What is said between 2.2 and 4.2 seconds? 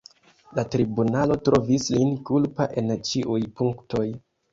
kulpa en ĉiuj punktoj.